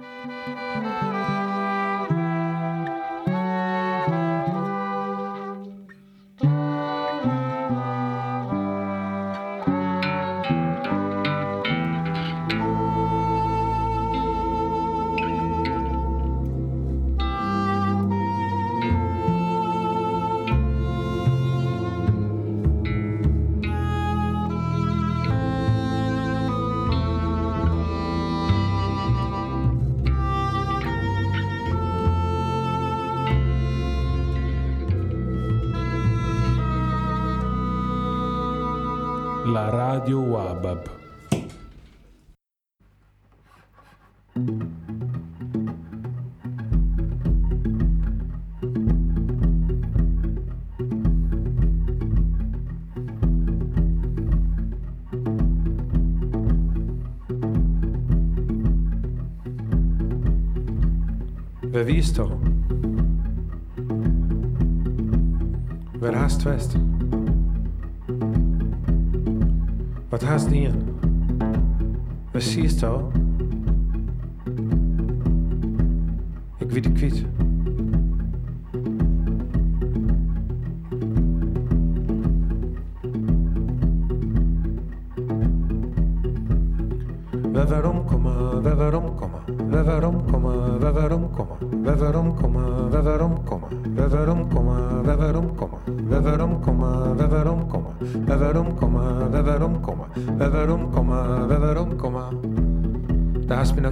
[0.00, 0.69] Música
[66.50, 66.76] fest.
[70.22, 70.82] has the end?
[72.32, 73.19] We siehst al.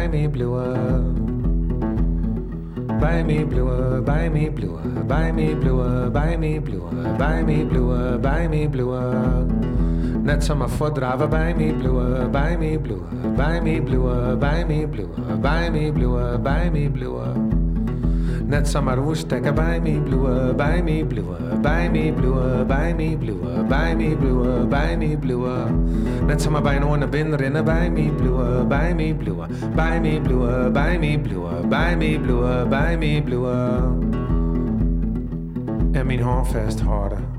[0.00, 1.02] buy me bluer.
[3.00, 8.18] Buy me bluer, buy me bluer, buy me bluer, buy me bluer, buy me bluer,
[8.18, 9.46] buy me bluer.
[10.22, 13.04] Net som at få drava, buy me bluer, buy me bluer,
[13.36, 17.39] buy me bluer, buy me bluer, buy me bluer, buy me bluer.
[18.50, 23.16] Net som att woesteka, buy me bluer, buy me bluer, buy me bluer, buy me
[23.16, 25.70] bluer, buy me bluer, buy me bluer.
[26.26, 30.70] Net som att bij een binnenrennen, buy me bluer, buy me bluer, buy me bluer,
[30.72, 33.82] buy me bluer, buy me bluer, buy me bluer.
[35.92, 37.29] En mijn hand vasthouden.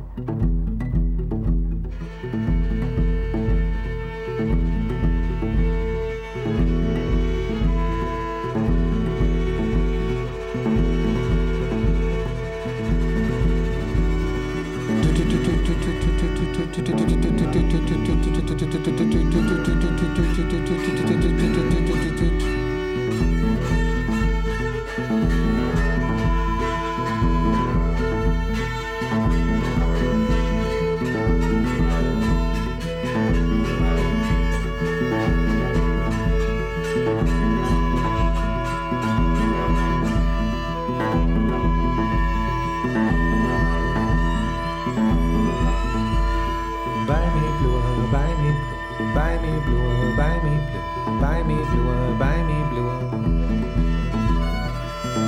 [51.22, 53.00] Buy me bluer, buy me bluer.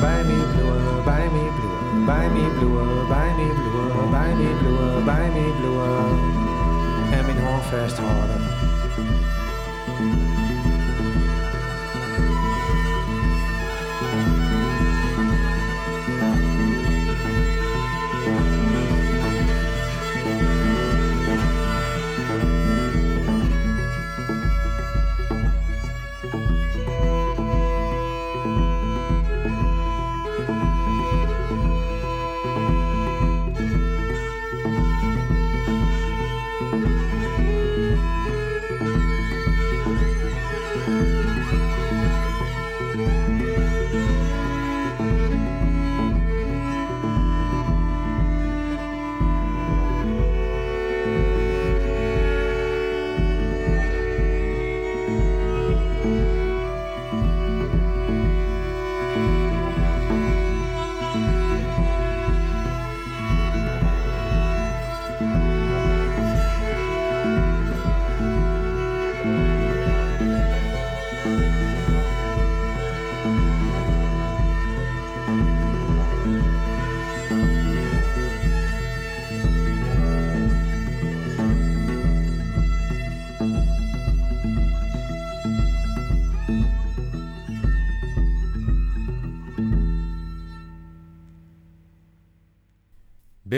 [0.02, 5.06] Buy me bluer, buy me bluer, buy me bluer, buy me bluer, buy me bluer,
[5.06, 6.09] buy me bluer.
[7.12, 8.53] Er min hårfaste vasthouden.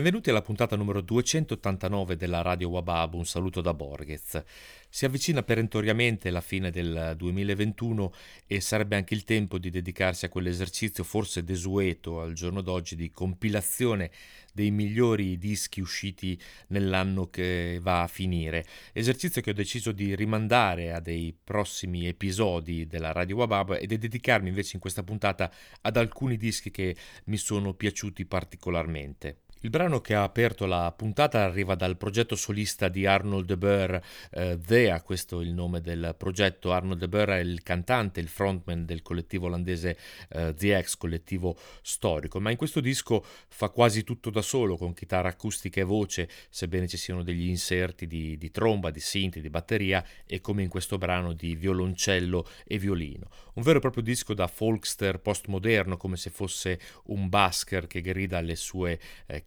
[0.06, 4.44] Benvenuti alla puntata numero 289 della Radio Wabab, un saluto da Borghez.
[4.88, 8.14] Si avvicina perentoriamente la fine del 2021
[8.46, 13.10] e sarebbe anche il tempo di dedicarsi a quell'esercizio forse desueto al giorno d'oggi di
[13.10, 14.12] compilazione
[14.54, 18.64] dei migliori dischi usciti nell'anno che va a finire.
[18.94, 23.98] Esercizio che ho deciso di rimandare a dei prossimi episodi della Radio Wabab e di
[23.98, 29.40] dedicarmi invece in questa puntata ad alcuni dischi che mi sono piaciuti particolarmente.
[29.66, 34.04] Il brano che ha aperto la puntata arriva dal progetto solista di Arnold de Boer,
[34.30, 36.72] eh, Thea, questo è il nome del progetto.
[36.72, 39.98] Arnold de Boer è il cantante, il frontman del collettivo olandese
[40.30, 44.94] eh, The X, collettivo storico, ma in questo disco fa quasi tutto da solo, con
[44.94, 49.50] chitarra acustica e voce, sebbene ci siano degli inserti di, di tromba, di synth, di
[49.50, 53.30] batteria e come in questo brano di violoncello e violino.
[53.56, 58.42] Un vero e proprio disco da folkster postmoderno, come se fosse un basker che grida
[58.42, 59.42] le sue eh,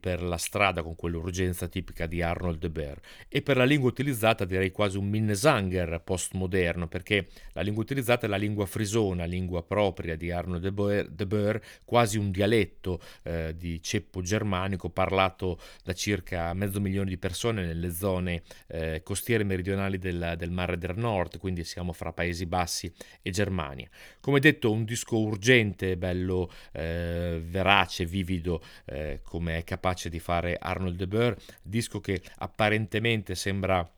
[0.00, 4.44] per la strada con quell'urgenza tipica di Arnold de Beer e per la lingua utilizzata
[4.44, 10.16] direi quasi un Minnesanger postmoderno perché la lingua utilizzata è la lingua frisona, lingua propria
[10.16, 16.80] di Arnold de Beer quasi un dialetto eh, di ceppo germanico parlato da circa mezzo
[16.80, 21.92] milione di persone nelle zone eh, costiere meridionali del, del Mare del Nord, quindi siamo
[21.92, 22.92] fra Paesi Bassi
[23.22, 23.88] e Germania.
[24.20, 30.56] Come detto, un disco urgente, bello, eh, verace, vivido, eh, come è capace di fare
[30.58, 33.88] Arnold de Boer, disco che apparentemente sembra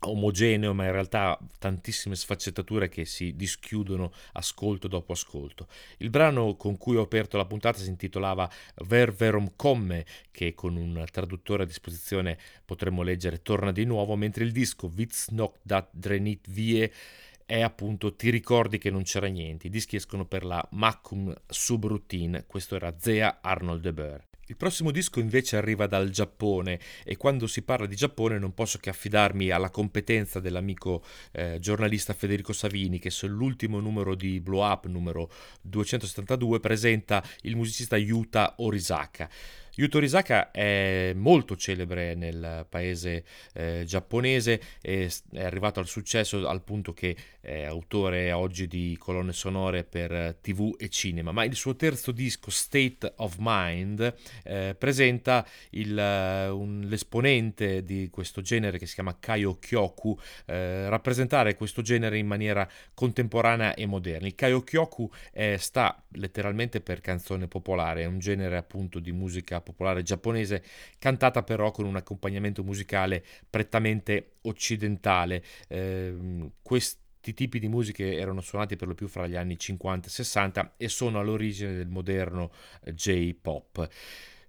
[0.00, 5.68] omogeneo ma in realtà tantissime sfaccettature che si dischiudono ascolto dopo ascolto.
[5.98, 8.50] Il brano con cui ho aperto la puntata si intitolava
[8.84, 14.44] Ver Verum Komme che con un traduttore a disposizione potremmo leggere Torna di nuovo mentre
[14.44, 16.92] il disco Witz noch dat Drenit Vie
[17.46, 19.68] è appunto Ti ricordi che non c'era niente.
[19.68, 24.26] I dischi escono per la Macum Subroutine, questo era Zea Arnold de Boer.
[24.48, 28.78] Il prossimo disco invece arriva dal Giappone e quando si parla di Giappone non posso
[28.78, 31.02] che affidarmi alla competenza dell'amico
[31.32, 35.32] eh, giornalista Federico Savini che sull'ultimo numero di Blow Up, numero
[35.62, 39.28] 272, presenta il musicista Yuta Orisaka.
[39.78, 46.94] Yuto Risaka è molto celebre nel paese eh, giapponese è arrivato al successo al punto
[46.94, 52.10] che è autore oggi di colonne sonore per tv e cinema, ma il suo terzo
[52.10, 54.14] disco State of Mind
[54.44, 60.88] eh, presenta il, uh, un, l'esponente di questo genere che si chiama Kaio Kyoku eh,
[60.88, 64.26] rappresentare questo genere in maniera contemporanea e moderna.
[64.26, 69.60] Il Kaio Kyoku eh, sta letteralmente per canzone popolare, è un genere appunto di musica
[69.66, 70.62] popolare giapponese,
[70.98, 75.42] cantata però con un accompagnamento musicale prettamente occidentale.
[75.66, 76.14] Eh,
[76.62, 80.74] questi tipi di musiche erano suonati per lo più fra gli anni 50 e 60
[80.76, 82.52] e sono all'origine del moderno
[82.84, 83.88] eh, J-pop.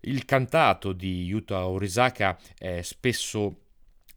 [0.01, 3.61] Il cantato di Yuta Orisaka è spesso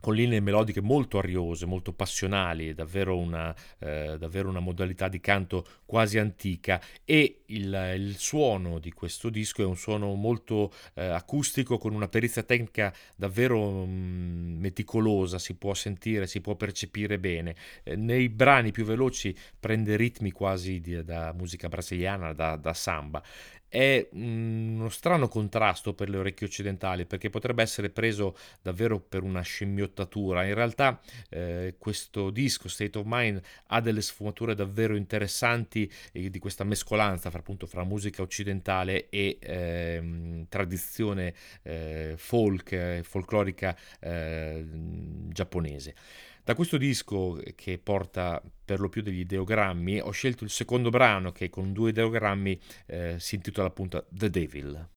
[0.00, 5.66] con linee melodiche molto ariose, molto passionali, davvero una, eh, davvero una modalità di canto
[5.84, 11.78] quasi antica e il, il, suono di questo disco è un suono molto eh, acustico
[11.78, 17.54] con una perizia tecnica davvero mh, mm, meticolosa, si può sentire, si può percepire bene.
[17.82, 23.22] Eh, nei brani più veloci prende ritmi quasi di, da musica brasiliana, da, da samba
[23.70, 29.42] è uno strano contrasto per le orecchie occidentali perché potrebbe essere preso davvero per una
[29.42, 30.44] scimmiottatura.
[30.44, 31.00] In realtà
[31.30, 37.30] eh, questo disco State of Mind ha delle sfumature davvero interessanti eh, di questa mescolanza
[37.30, 44.64] fra, appunto, fra musica occidentale e eh, tradizione eh, folk, folclorica eh,
[45.28, 45.94] giapponese.
[46.50, 51.30] Da questo disco, che porta per lo più degli ideogrammi, ho scelto il secondo brano
[51.30, 54.88] che con due ideogrammi eh, si intitola appunto The Devil.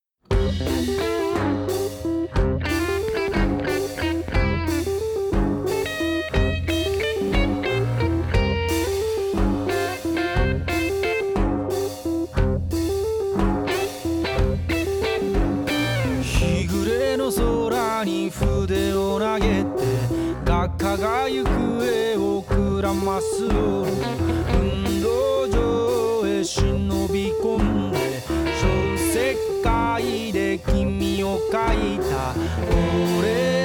[22.83, 23.45] らます。
[23.45, 23.49] 運
[25.01, 28.21] 動場へ忍び込んで
[28.59, 32.35] 小世界で君を描いた。
[33.19, 33.62] 俺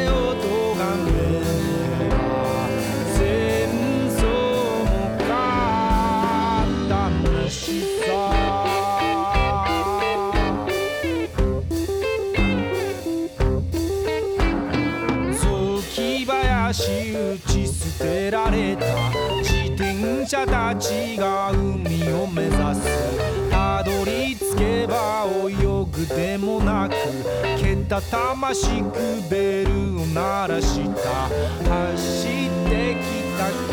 [27.88, 29.70] たたましくベル
[30.02, 31.28] を鳴らした。
[31.70, 33.02] 走ってき
[33.38, 33.67] た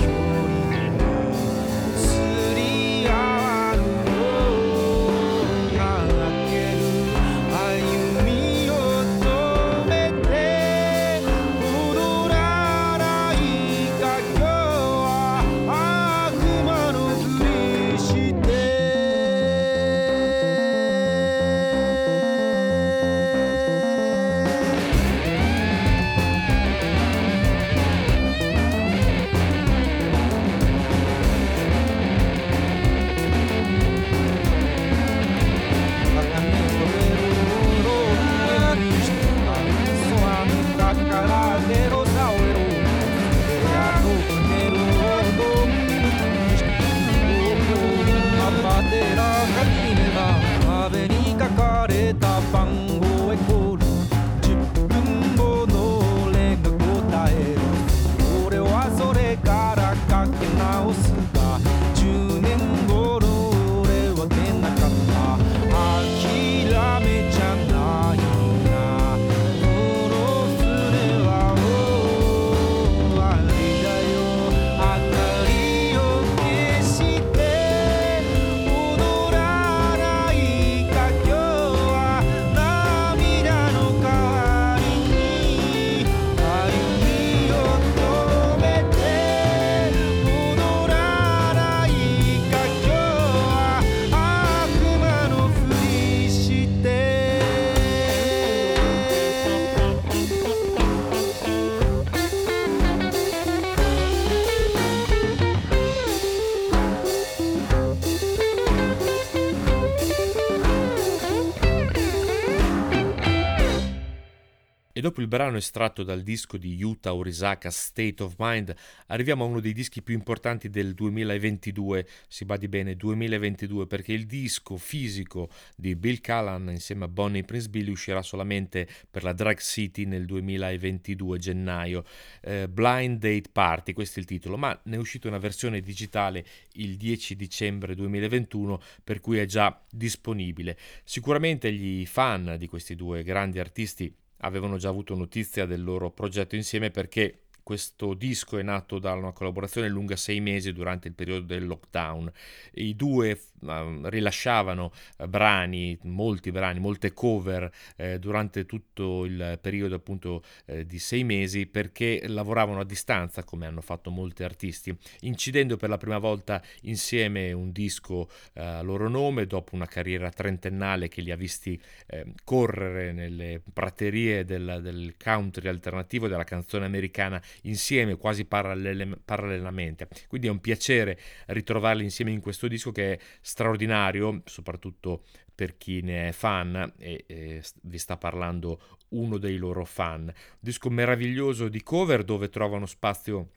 [115.25, 118.75] il brano estratto dal disco di Yuta Orisaka State of Mind,
[119.07, 124.27] arriviamo a uno dei dischi più importanti del 2022, si badi bene 2022, perché il
[124.27, 129.57] disco fisico di Bill Callan insieme a Bonnie Prince Billy uscirà solamente per la Drag
[129.57, 132.03] City nel 2022 gennaio.
[132.41, 136.45] Eh, Blind Date Party, questo è il titolo, ma ne è uscita una versione digitale
[136.73, 140.77] il 10 dicembre 2021, per cui è già disponibile.
[141.03, 146.55] Sicuramente gli fan di questi due grandi artisti avevano già avuto notizia del loro progetto
[146.55, 151.47] insieme perché questo disco è nato da una collaborazione lunga sei mesi durante il periodo
[151.47, 152.31] del lockdown.
[152.73, 159.95] I due uh, rilasciavano uh, brani, molti brani, molte cover eh, durante tutto il periodo
[159.95, 165.75] appunto eh, di sei mesi perché lavoravano a distanza come hanno fatto molti artisti, incidendo
[165.75, 171.07] per la prima volta insieme un disco eh, a loro nome dopo una carriera trentennale
[171.07, 177.41] che li ha visti eh, correre nelle praterie del, del country alternativo della canzone americana
[177.63, 180.07] insieme quasi parallele, parallelamente.
[180.27, 186.01] Quindi è un piacere ritrovarli insieme in questo disco che è straordinario, soprattutto per chi
[186.01, 190.31] ne è fan e, e vi sta parlando uno dei loro fan.
[190.59, 193.49] Disco meraviglioso di cover dove trovano spazio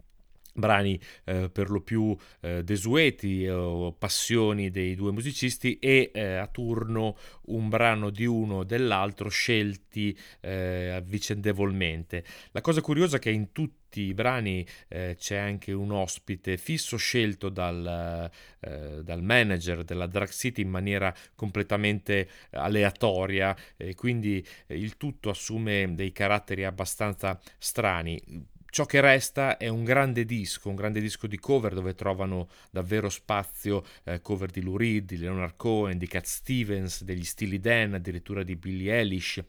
[0.59, 6.47] brani eh, per lo più eh, desueti o passioni dei due musicisti e eh, a
[6.49, 12.25] turno un brano di uno o dell'altro scelti eh, vicendevolmente.
[12.51, 16.97] La cosa curiosa è che in tutti i brani eh, c'è anche un ospite fisso
[16.97, 18.31] scelto dal,
[18.61, 25.95] eh, dal manager della Drag City in maniera completamente aleatoria e quindi il tutto assume
[25.95, 31.39] dei caratteri abbastanza strani Ciò che resta è un grande disco, un grande disco di
[31.39, 36.27] cover dove trovano davvero spazio eh, cover di Lou Reed, di Leonard Cohen, di Cat
[36.27, 39.43] Stevens, degli Steely Dan, addirittura di Billie Eilish.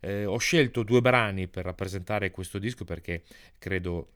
[0.00, 3.22] Eh, ho scelto due brani per rappresentare questo disco perché
[3.58, 4.15] credo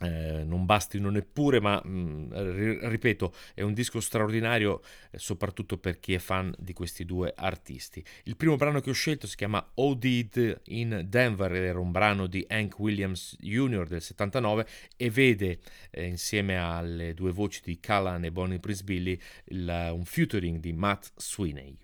[0.00, 6.14] eh, non bastino neppure, ma mh, ripeto, è un disco straordinario, eh, soprattutto per chi
[6.14, 8.04] è fan di questi due artisti.
[8.24, 12.44] Il primo brano che ho scelto si chiama OD'd in Denver, era un brano di
[12.48, 13.86] Hank Williams Jr.
[13.86, 15.58] del 79 e vede
[15.90, 20.72] eh, insieme alle due voci di Callan e Bonnie Prince Billy il, un featuring di
[20.72, 21.76] Matt Sweeney.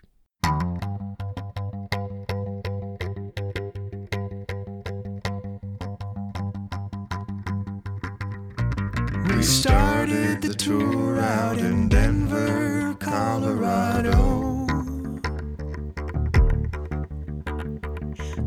[9.25, 14.67] We started the tour out in Denver, Colorado.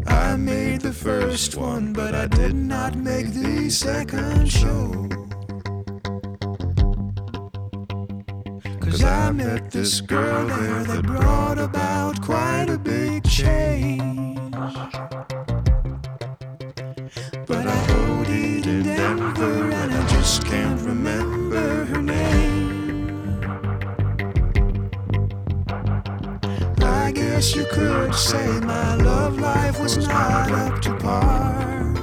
[0.05, 5.07] I made the first one, but I did not make the second show.
[8.79, 14.53] Cause I met this girl there that brought about quite a big change.
[17.47, 19.86] But I OD'd in Denver
[20.27, 23.39] just can't remember her name.
[26.81, 31.93] I guess you could say my love life was not up to par.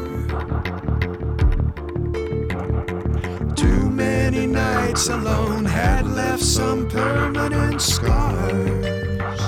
[3.55, 9.41] Too many nights alone had left some permanent scars.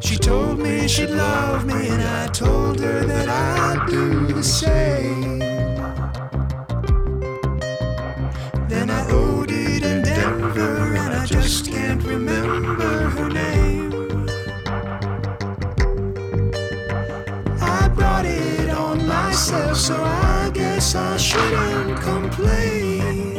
[0.00, 5.23] She told me she'd love me, and I told her that I'd do the same.
[21.24, 23.34] Shouldn't complain.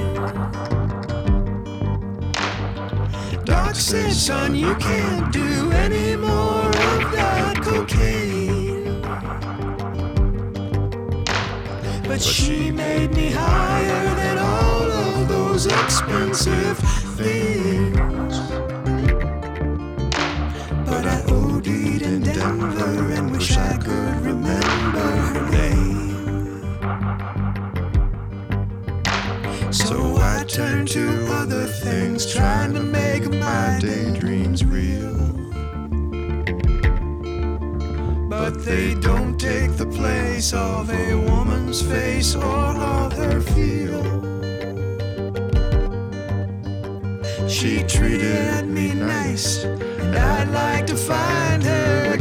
[3.44, 9.01] Doc said, son, you can't do any more of that cocaine.
[12.08, 16.80] But she made me higher than all of those expensive
[17.20, 18.39] things.
[20.89, 21.68] But I OD'd
[22.01, 25.64] in Denver and wish I could remember
[30.36, 35.15] I turn to other things, trying to make my daydreams real.
[38.30, 44.04] But they don't take the place of a woman's face or of her feel.
[47.48, 52.14] She treated me nice, and I'd like to find her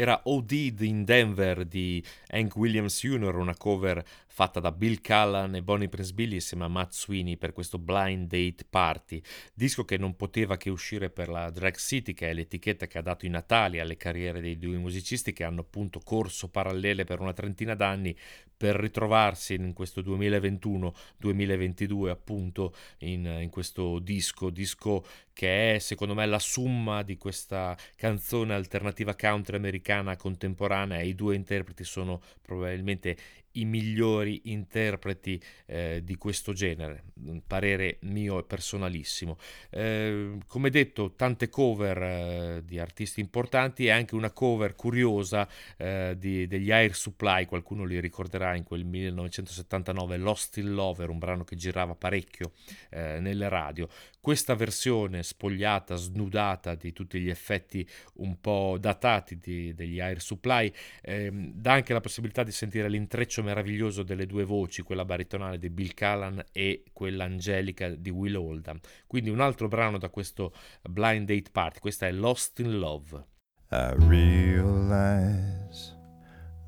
[0.00, 5.62] Era OD'd in Denver di Hank Williams Jr., una cover fatta da Bill Callan e
[5.62, 9.20] Bonnie Prince Billy insieme a Matt Sweeney per questo Blind Date Party,
[9.52, 13.02] disco che non poteva che uscire per la Drag City, che è l'etichetta che ha
[13.02, 17.34] dato i natali alle carriere dei due musicisti che hanno appunto corso parallele per una
[17.34, 18.16] trentina d'anni
[18.56, 26.26] per ritrovarsi in questo 2021-2022 appunto in, in questo disco, disco che è secondo me
[26.26, 33.16] la summa di questa canzone alternativa country americana contemporanea e i due interpreti sono probabilmente
[33.52, 37.04] i migliori interpreti eh, di questo genere,
[37.46, 39.36] parere mio e personalissimo.
[39.70, 46.14] Eh, come detto, tante cover eh, di artisti importanti e anche una cover curiosa eh,
[46.18, 51.44] di, degli Air Supply, qualcuno li ricorderà in quel 1979, Lost in Lover, un brano
[51.44, 52.52] che girava parecchio
[52.90, 53.88] eh, nelle radio.
[54.20, 60.70] Questa versione spogliata, snudata di tutti gli effetti un po' datati di, degli Air Supply,
[61.00, 65.70] ehm, dà anche la possibilità di sentire l'intreccio meraviglioso delle due voci, quella baritonale di
[65.70, 68.78] Bill Callan e quella angelica di Will Oldham.
[69.06, 73.24] Quindi un altro brano da questo Blind Date Party, questa è Lost in Love.
[73.72, 75.94] I realize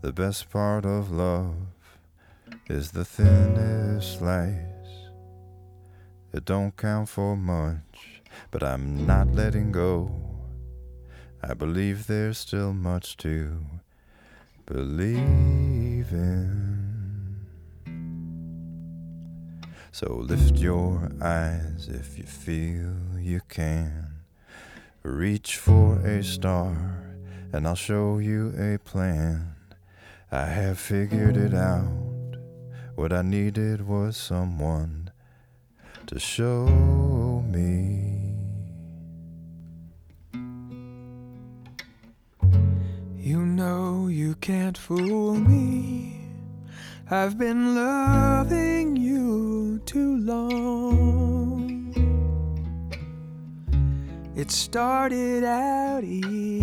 [0.03, 1.55] the best part of love
[2.69, 5.11] is the thinnest slice.
[6.33, 10.11] It don't count for much, but I'm not letting go.
[11.43, 13.82] I believe there's still much to
[14.67, 17.37] believe in.
[19.91, 24.09] So lift your eyes if you feel you can.
[25.03, 27.05] Reach for a star,
[27.53, 29.55] and I'll show you a plan.
[30.31, 32.37] I have figured it out.
[32.95, 35.11] What I needed was someone
[36.07, 36.67] to show
[37.47, 38.12] me.
[43.63, 46.19] You know you can't fool me.
[47.09, 51.95] I've been loving you too long.
[54.35, 56.59] It started out easy.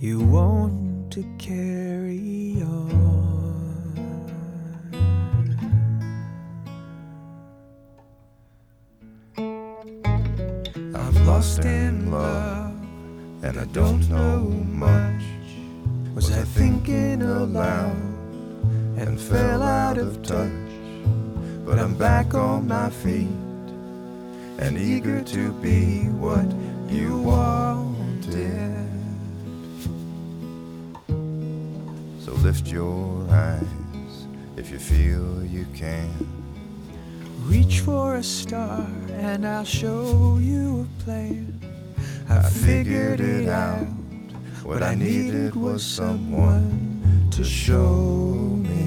[0.00, 3.12] You want to carry on.
[10.96, 12.41] I'm lost in love,
[13.42, 15.22] and I don't know much.
[16.14, 17.96] Was I thinking aloud
[18.96, 20.50] and fell out of touch.
[21.64, 23.28] But I'm back on my feet
[24.58, 26.46] and eager to be what
[26.88, 28.88] you wanted.
[32.20, 34.26] So lift your eyes
[34.56, 36.10] if you feel you can.
[37.44, 41.51] Reach for a star and I'll show you a plan.
[42.32, 43.86] I figured it out.
[44.62, 48.81] What I needed was someone to show me.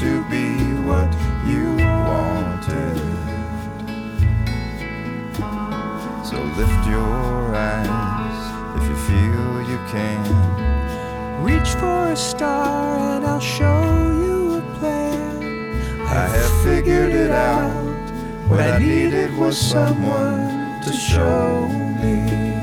[0.00, 1.10] To be what
[1.46, 2.98] you wanted.
[6.24, 8.40] So lift your eyes
[8.76, 11.44] if you feel you can.
[11.44, 13.82] Reach for a star and I'll show
[14.22, 16.00] you a plan.
[16.02, 17.72] I have figured it out.
[18.48, 21.68] What I needed was someone to show
[22.02, 22.53] me.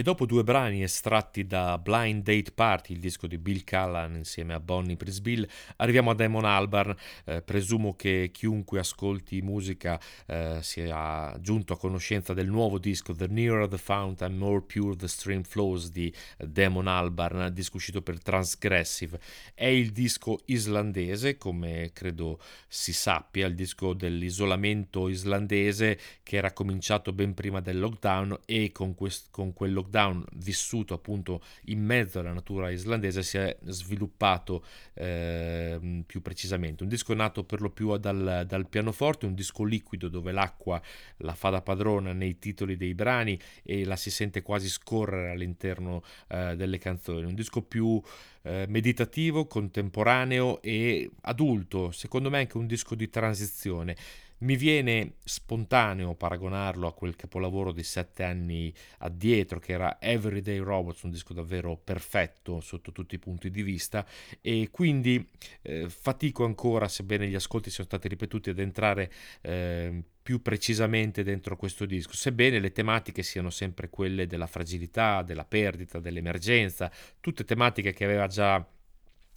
[0.00, 4.54] E dopo due brani estratti da Blind Date Party, il disco di Bill Callan insieme
[4.54, 6.96] a Bonnie Prisbill, arriviamo a Damon Albarn.
[7.26, 13.26] Eh, presumo che chiunque ascolti musica eh, sia giunto a conoscenza del nuovo disco The
[13.26, 18.22] Nearer the Fount and More Pure the Stream Flows di Damon Albarn, disco uscito per
[18.22, 19.20] Transgressive.
[19.52, 27.12] È il disco islandese, come credo si sappia, il disco dell'isolamento islandese che era cominciato
[27.12, 29.88] ben prima del lockdown e con, quest- con quel lockdown
[30.34, 36.82] vissuto appunto in mezzo alla natura islandese si è sviluppato eh, più precisamente.
[36.82, 40.80] Un disco nato per lo più dal, dal, pianoforte, un disco liquido dove l'acqua
[41.18, 46.02] la fa da padrona nei titoli dei brani e la si sente quasi scorrere all'interno
[46.28, 47.24] eh, delle canzoni.
[47.24, 48.00] Un disco più
[48.42, 53.96] eh, meditativo, contemporaneo e adulto, secondo me anche un disco di transizione.
[54.40, 61.02] Mi viene spontaneo paragonarlo a quel capolavoro di sette anni addietro che era Everyday Robots,
[61.02, 64.06] un disco davvero perfetto sotto tutti i punti di vista
[64.40, 65.28] e quindi
[65.60, 71.56] eh, fatico ancora, sebbene gli ascolti siano stati ripetuti, ad entrare eh, più precisamente dentro
[71.56, 77.92] questo disco, sebbene le tematiche siano sempre quelle della fragilità, della perdita, dell'emergenza, tutte tematiche
[77.92, 78.66] che aveva già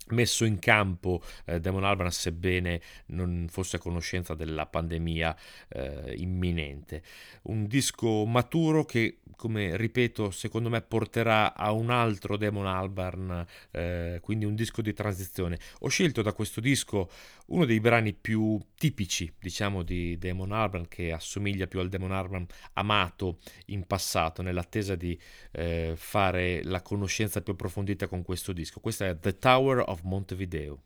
[0.09, 5.35] messo in campo eh, Damon Albarn sebbene non fosse a conoscenza della pandemia
[5.69, 7.03] eh, imminente.
[7.43, 14.19] Un disco maturo che, come ripeto, secondo me porterà a un altro Damon Albarn, eh,
[14.21, 15.59] quindi un disco di transizione.
[15.79, 17.09] Ho scelto da questo disco
[17.47, 22.45] uno dei brani più tipici, diciamo, di Damon Albarn, che assomiglia più al Damon Albarn
[22.73, 25.19] amato in passato, nell'attesa di
[25.51, 28.79] eh, fare la conoscenza più approfondita con questo disco.
[28.79, 30.79] Questa è The Tower of of Montevideo.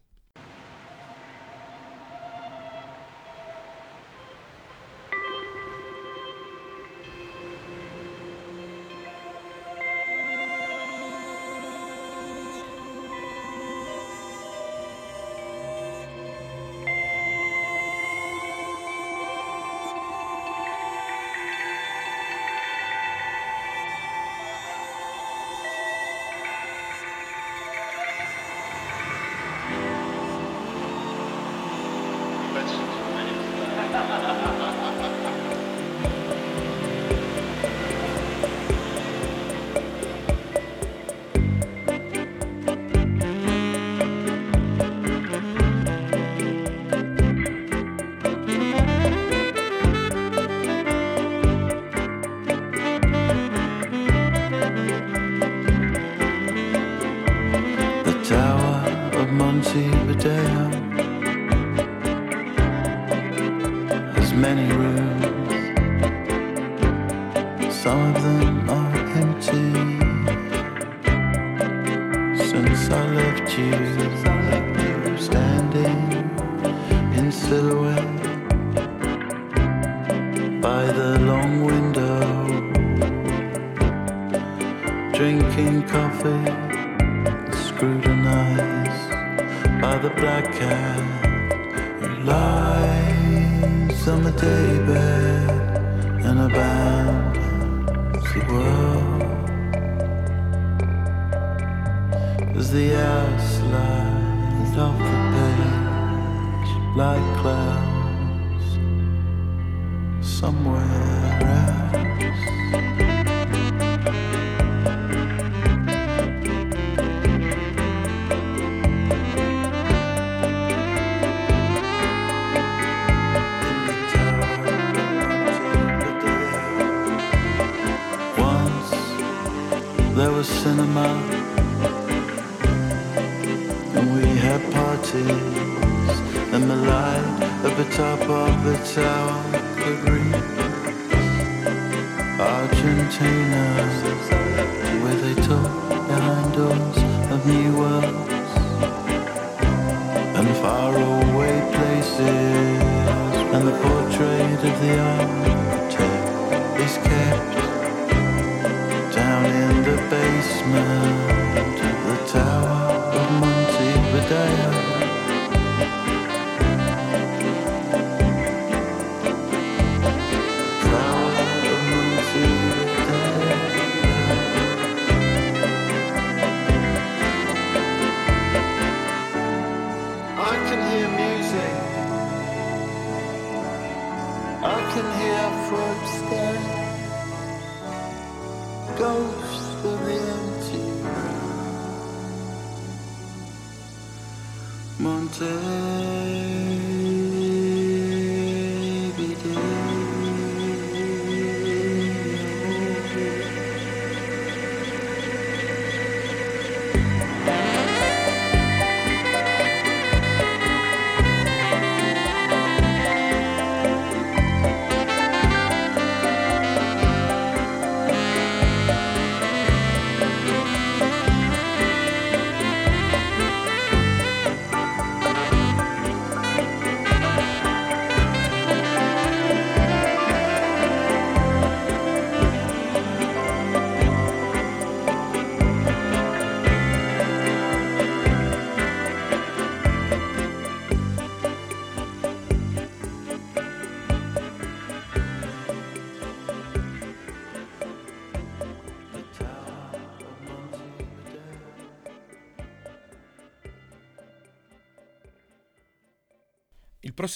[160.38, 161.37] Christmas.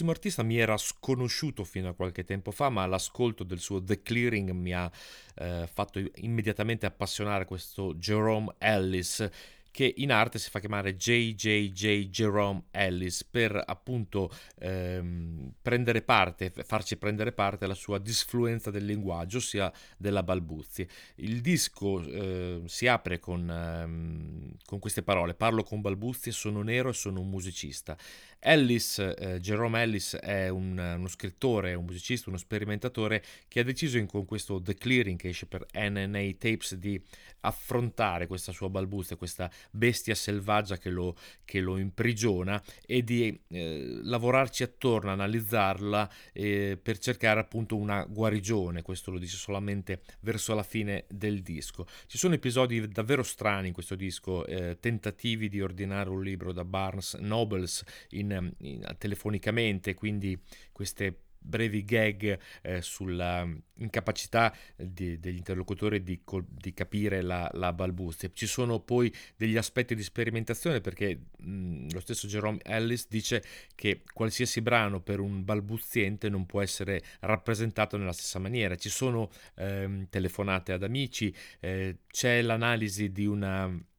[0.01, 4.01] Prossimo artista mi era sconosciuto fino a qualche tempo fa, ma l'ascolto del suo The
[4.01, 4.91] Clearing mi ha
[5.35, 9.29] eh, fatto immediatamente appassionare questo Jerome Ellis
[9.71, 16.97] che in arte si fa chiamare JJJ Jerome Ellis per appunto ehm, prendere parte, farci
[16.97, 20.89] prendere parte alla sua disfluenza del linguaggio, ossia della balbuzie.
[21.15, 26.89] Il disco eh, si apre con, ehm, con queste parole, parlo con balbuzie, sono nero
[26.89, 27.97] e sono un musicista.
[28.43, 33.99] Ellis, eh, Jerome Ellis è un, uno scrittore, un musicista, uno sperimentatore che ha deciso
[33.99, 36.99] in, con questo The Clearing che esce per NNA Tapes di
[37.41, 43.99] affrontare questa sua balbuzia, questa bestia selvaggia che lo, che lo imprigiona e di eh,
[44.04, 50.63] lavorarci attorno, analizzarla eh, per cercare appunto una guarigione, questo lo dice solamente verso la
[50.63, 51.86] fine del disco.
[52.08, 56.65] Ci sono episodi davvero strani in questo disco, eh, tentativi di ordinare un libro da
[56.65, 60.39] Barnes Nobles in, in, telefonicamente, quindi
[60.72, 68.30] queste brevi gag eh, sulla incapacità di, degli interlocutori di, di capire la, la, balbuzia.
[68.32, 74.04] Ci sono poi degli aspetti di sperimentazione perché mh, lo stesso Jerome Ellis dice che
[74.13, 78.76] qualsiasi brano per un balbuziente non può essere rappresentato nella stessa maniera.
[78.76, 83.89] Ci sono ehm, telefonate ad amici, eh, c'è l'analisi di una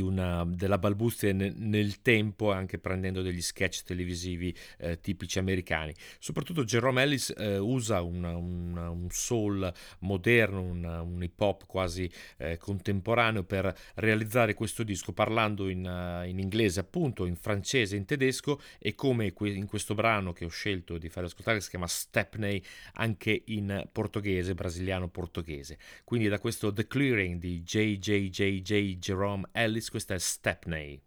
[0.00, 5.92] una, della balbuzia nel, nel, tempo, anche prendendo degli sketch televisivi eh, tipici americani.
[6.18, 12.58] Soprattutto Jerome Ellis eh, usa una, una, un soul moderno, un hip hop quasi eh,
[12.58, 18.60] contemporaneo per realizzare questo disco, parlando in, uh, in, inglese, appunto, in francese, in tedesco
[18.78, 22.62] e come que- in questo brano che ho scelto di fare ascoltare, si chiama Stepney,
[22.94, 25.78] anche in portoghese, brasiliano-portoghese.
[26.04, 31.02] Quindi da questo The Clearing di JJJJ Jerome Ellis Ellis, questa è Stepney.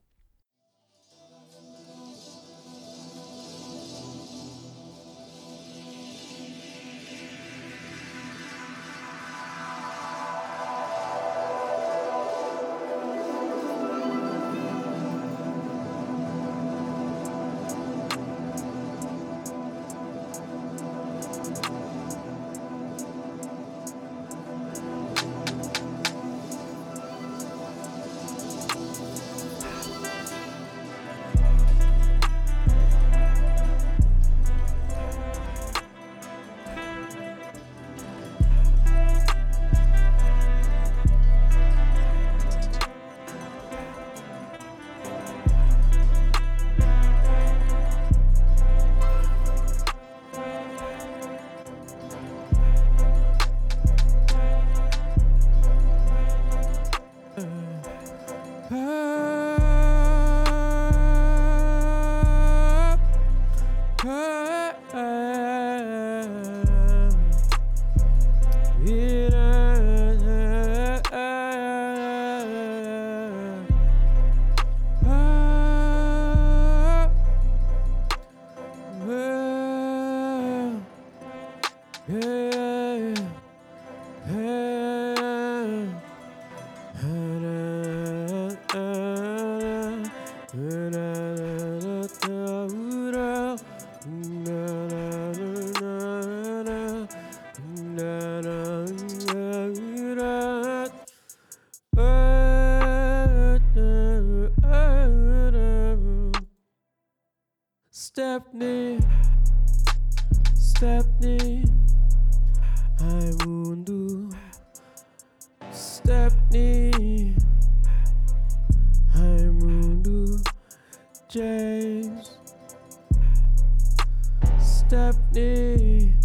[124.95, 126.15] stepni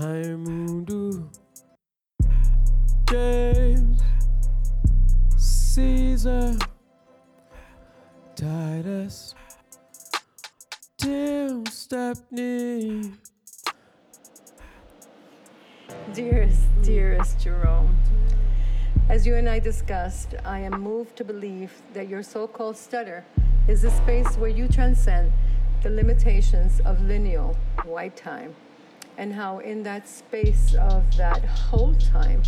[0.00, 1.30] Raimundo
[3.08, 4.00] James.
[5.36, 6.56] Caesar.
[8.34, 9.34] Titus.
[10.96, 13.12] Tim Stepney
[16.12, 17.96] Dearest, dearest Jerome,
[19.08, 23.24] as you and I discussed, I am moved to believe that your so called stutter
[23.68, 25.32] is a space where you transcend
[25.82, 28.54] the limitations of lineal white time,
[29.16, 32.42] and how in that space of that whole time,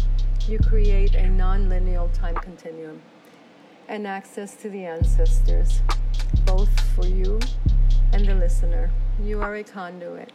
[0.48, 3.00] you create a non lineal time continuum
[3.88, 5.82] and access to the ancestors,
[6.44, 7.38] both for you
[8.12, 8.90] and the listener.
[9.22, 10.32] You are a conduit.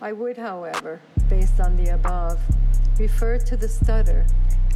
[0.00, 2.40] I would, however, based on the above,
[2.98, 4.26] refer to the stutter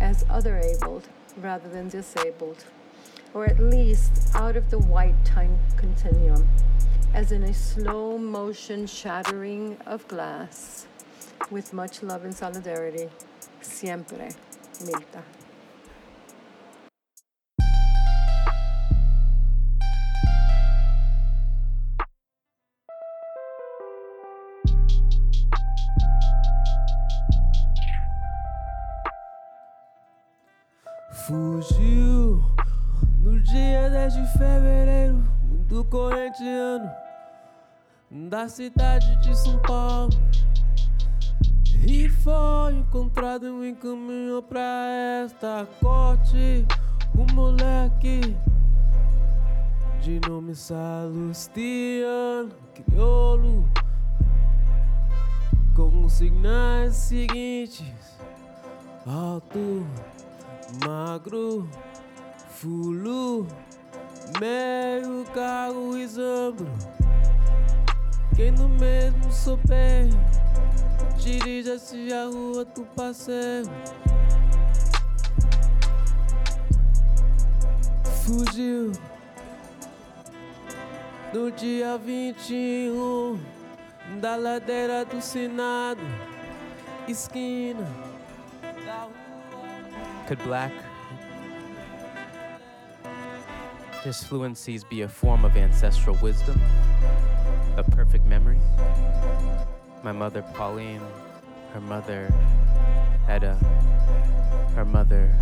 [0.00, 1.08] as other abled
[1.38, 2.64] rather than disabled,
[3.32, 6.48] or at least out of the white time continuum,
[7.14, 10.86] as in a slow motion shattering of glass.
[11.50, 13.08] With much love and solidarity,
[13.60, 14.30] siempre,
[14.80, 15.22] Milta.
[35.64, 36.90] Muito corintiano
[38.10, 40.10] da cidade de São Paulo.
[41.86, 44.86] E foi encontrado em caminho pra
[45.24, 46.66] esta corte.
[47.16, 48.36] Um moleque
[50.00, 53.68] de nome Salustiano, crioulo,
[55.74, 58.18] com os sinais seguintes:
[59.06, 59.86] alto,
[60.84, 61.68] magro,
[62.50, 63.46] fulo,
[64.40, 66.66] meio carro e zambro.
[68.34, 70.08] Quem no mesmo souber,
[71.16, 73.70] dirija-se a rua do passeio.
[78.24, 78.92] Fugiu
[81.32, 83.38] no dia 21
[84.20, 86.00] da ladeira do Senado,
[87.06, 87.86] esquina
[88.86, 89.08] da.
[90.26, 90.93] Could black
[94.05, 96.61] disfluencies be a form of ancestral wisdom?
[97.78, 98.59] A perfect memory?
[100.02, 101.00] My mother, Pauline,
[101.72, 102.30] her mother,
[103.28, 103.55] Etta,
[104.76, 105.34] her mother.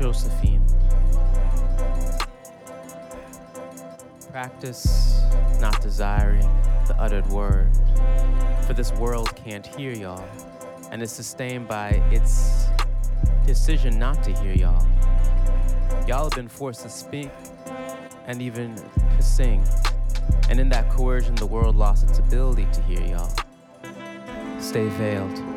[0.00, 0.64] Josephine.
[4.30, 5.20] Practice
[5.60, 6.48] not desiring
[6.86, 7.68] the uttered word,
[8.66, 10.24] for this world can't hear y'all,
[10.90, 12.66] and is sustained by its
[13.46, 14.86] decision not to hear y'all.
[16.06, 17.30] Y'all have been forced to speak
[18.26, 18.74] and even
[19.16, 19.64] to sing,
[20.50, 23.32] and in that coercion, the world lost its ability to hear y'all.
[24.60, 25.47] Stay veiled.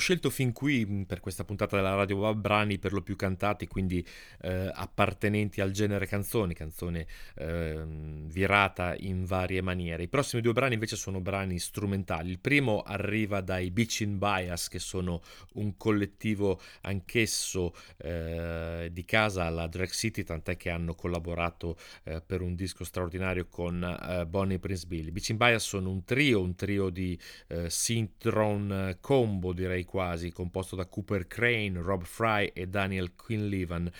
[0.00, 4.04] Scelto fin qui per questa puntata della Radio brani per lo più cantati, quindi
[4.40, 10.02] eh, appartenenti al genere canzoni, canzone eh, virata in varie maniere.
[10.02, 12.30] I prossimi due brani invece sono brani strumentali.
[12.30, 15.22] Il primo arriva dai Beachin Bias, che sono
[15.54, 22.40] un collettivo anch'esso eh, di casa alla Drag City, tant'è che hanno collaborato eh, per
[22.40, 25.10] un disco straordinario con eh, Bonnie Prince Billy.
[25.10, 30.84] Beachin Bias sono un trio, un trio di eh, synthron combo direi quasi, composto da
[30.84, 33.90] Cooper Crane, Rob Fry e Daniel Quinlivan.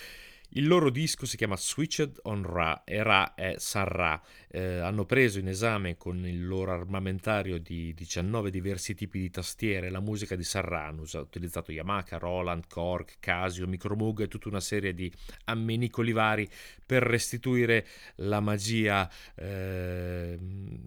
[0.53, 4.21] Il loro disco si chiama Switched on Ra e Ra è San Ra.
[4.49, 9.89] Eh, hanno preso in esame con il loro armamentario di 19 diversi tipi di tastiere
[9.89, 10.87] la musica di San Ra.
[10.87, 15.09] Hanno utilizzato Yamaha, Roland, Korg, Casio, Micromoog e tutta una serie di
[15.45, 16.49] ammenicoli vari
[16.85, 20.37] per restituire la magia eh,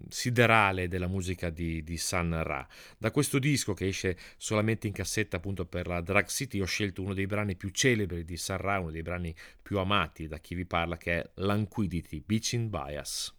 [0.09, 2.67] siderale della musica di, di San Ra.
[2.99, 7.01] Da questo disco che esce solamente in cassetta appunto per la Drag City ho scelto
[7.01, 9.33] uno dei brani più celebri di San Ra, uno dei brani
[9.65, 13.35] più amati da chi vi parla che è Lanquidity, Beaching Bias.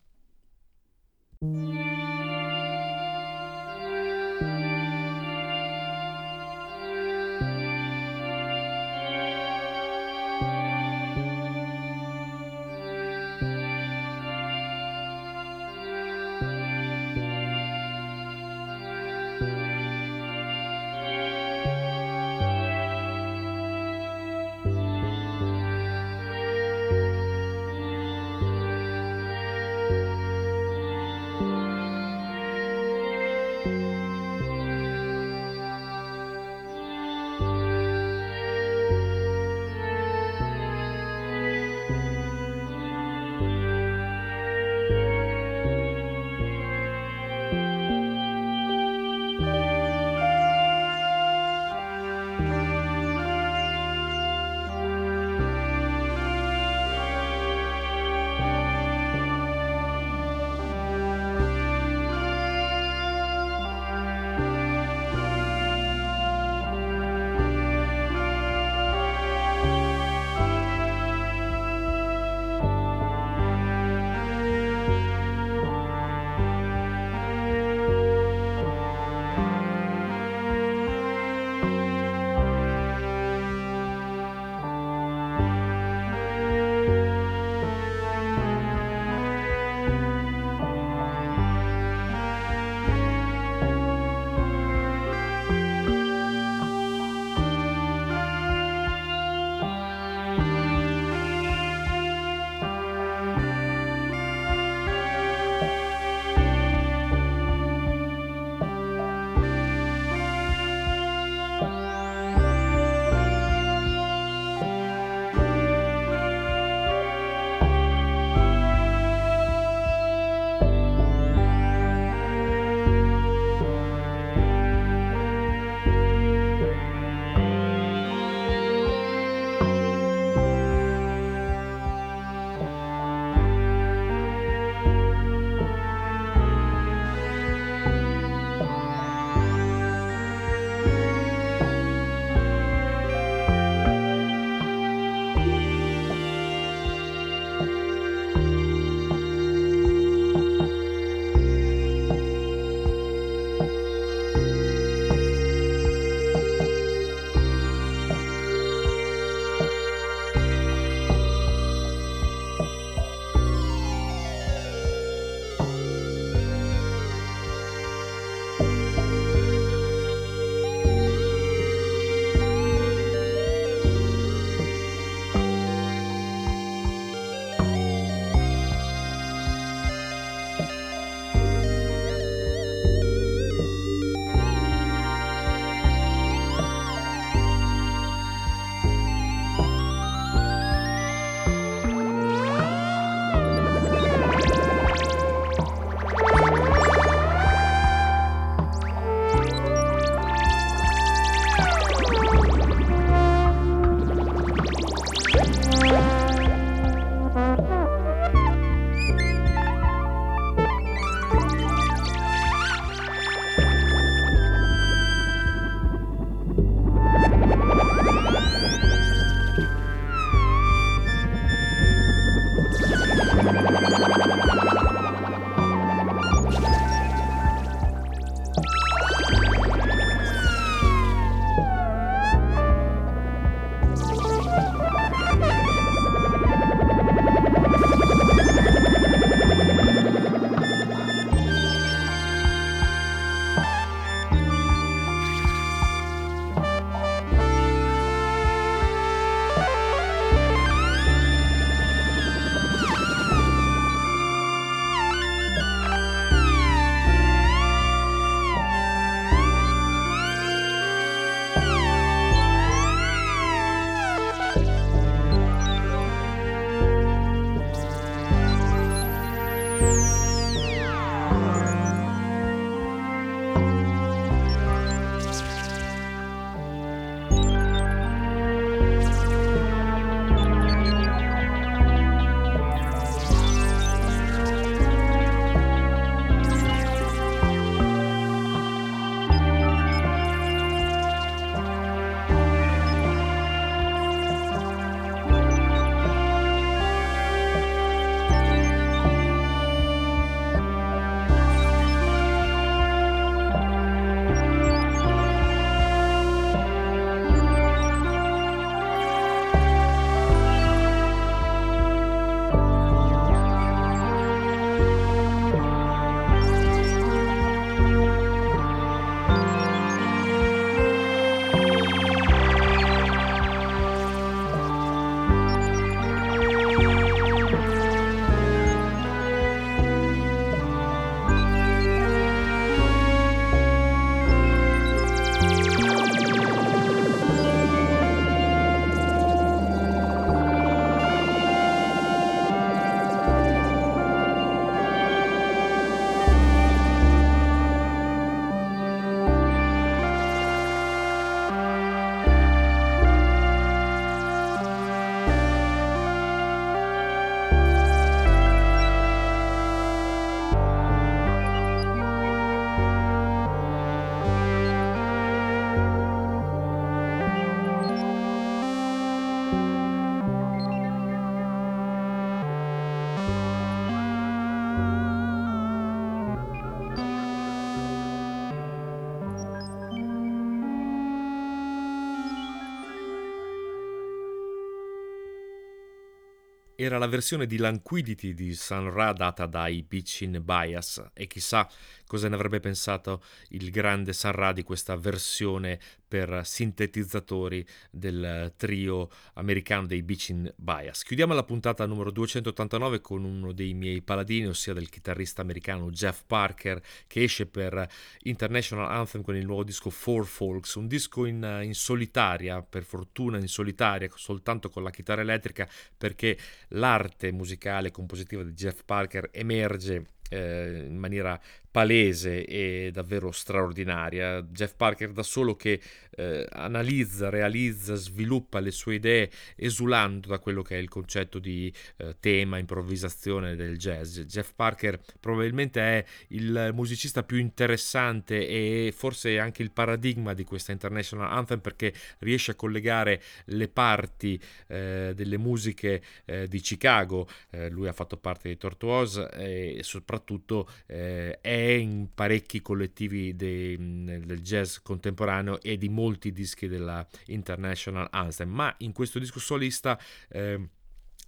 [386.86, 391.68] Era la versione di Languidity di Sun Ra data dai Beach in Bias e chissà
[392.06, 399.08] cosa ne avrebbe pensato il grande Sun Ra di questa versione per sintetizzatori del trio
[399.34, 401.02] americano dei Beach in Bias.
[401.02, 406.22] Chiudiamo la puntata numero 289 con uno dei miei paladini, ossia del chitarrista americano Jeff
[406.26, 407.88] Parker, che esce per
[408.22, 413.38] International Anthem con il nuovo disco Four Folks, un disco in, in solitaria, per fortuna
[413.38, 416.38] in solitaria, soltanto con la chitarra elettrica, perché
[416.68, 421.40] l'arte musicale e compositiva di Jeff Parker emerge eh, in maniera
[421.76, 424.40] palese e davvero straordinaria.
[424.40, 425.78] Jeff Parker da solo che
[426.12, 431.70] eh, analizza, realizza, sviluppa le sue idee esulando da quello che è il concetto di
[431.98, 434.20] eh, tema, improvvisazione del jazz.
[434.20, 440.72] Jeff Parker probabilmente è il musicista più interessante e forse anche il paradigma di questa
[440.72, 447.28] International Anthem perché riesce a collegare le parti eh, delle musiche eh, di Chicago.
[447.50, 453.76] Eh, lui ha fatto parte di Tortuosa e soprattutto eh, è in parecchi collettivi de,
[453.78, 459.98] del jazz contemporaneo e di molti dischi della International Anthem, ma in questo disco solista
[460.28, 460.68] eh,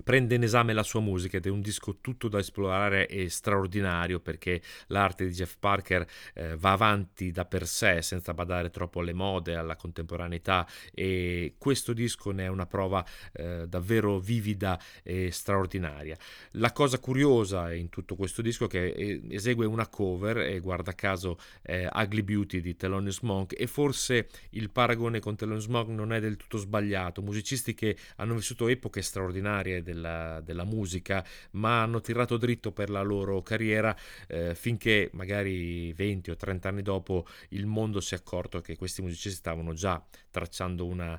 [0.03, 4.21] prende in esame la sua musica ed è un disco tutto da esplorare e straordinario
[4.21, 9.13] perché l'arte di Jeff Parker eh, va avanti da per sé senza badare troppo alle
[9.13, 16.17] mode, alla contemporaneità e questo disco ne è una prova eh, davvero vivida e straordinaria.
[16.53, 20.95] La cosa curiosa in tutto questo disco è che eh, esegue una cover e guarda
[20.95, 26.13] caso eh, Ugly Beauty di Thelonious Monk e forse il paragone con Thelonious Monk non
[26.13, 32.01] è del tutto sbagliato, musicisti che hanno vissuto epoche straordinarie della, della, musica, ma hanno
[32.01, 37.67] tirato dritto per la loro carriera eh, finché magari 20 o 30 anni dopo il
[37.67, 41.19] mondo si è accorto che questi musicisti stavano già tracciando una,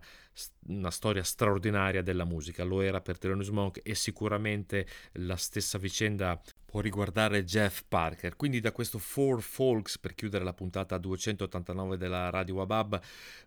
[0.68, 2.64] una storia straordinaria della musica.
[2.64, 6.40] Lo era per Thelonious Monk e sicuramente la stessa vicenda
[6.70, 8.36] può riguardare Jeff Parker.
[8.36, 13.02] Quindi da questo Four Folks, per chiudere la puntata 289 della Radio Wabab,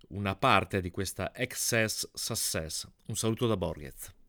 [0.09, 2.89] una parte di questa Excess Success.
[3.07, 4.22] Un saluto da Borghez.